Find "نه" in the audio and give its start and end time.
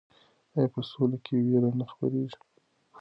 1.79-1.85